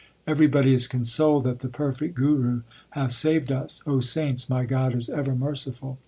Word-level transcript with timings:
Everybody 0.25 0.73
is 0.73 0.87
consoled 0.87 1.43
That 1.43 1.59
the 1.59 1.67
perfect 1.69 2.15
Guru 2.15 2.61
hath 2.89 3.11
saved 3.11 3.51
us. 3.51 3.83
saints, 3.99 4.49
my 4.49 4.65
God 4.65 4.95
is 4.95 5.09
ever 5.11 5.35
merciful. 5.35 5.99